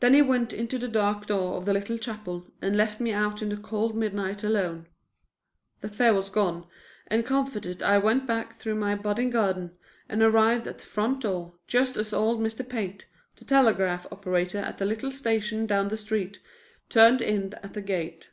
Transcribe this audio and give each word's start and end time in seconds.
Then 0.00 0.12
he 0.12 0.20
went 0.20 0.52
into 0.52 0.76
the 0.76 0.86
dark 0.86 1.24
door 1.24 1.54
of 1.56 1.64
the 1.64 1.72
little 1.72 1.96
chapel 1.96 2.52
and 2.60 2.76
left 2.76 3.00
me 3.00 3.10
out 3.10 3.40
in 3.40 3.48
the 3.48 3.56
cold 3.56 3.96
midnight 3.96 4.44
alone. 4.44 4.86
The 5.80 5.88
fear 5.88 6.12
was 6.12 6.28
gone, 6.28 6.66
and 7.06 7.24
comforted 7.24 7.82
I 7.82 7.96
went 7.96 8.26
back 8.26 8.52
through 8.52 8.74
my 8.74 8.94
budding 8.96 9.30
garden 9.30 9.78
and 10.10 10.22
arrived 10.22 10.66
at 10.68 10.80
the 10.80 10.84
front 10.84 11.22
door 11.22 11.54
just 11.66 11.96
as 11.96 12.12
old 12.12 12.38
Mr. 12.38 12.68
Pate, 12.68 13.06
the 13.36 13.46
telegraph 13.46 14.04
operator 14.12 14.58
at 14.58 14.76
the 14.76 14.84
little 14.84 15.10
station 15.10 15.64
down 15.66 15.88
the 15.88 15.96
street, 15.96 16.40
turned 16.90 17.22
in 17.22 17.54
at 17.62 17.72
the 17.72 17.80
gate. 17.80 18.28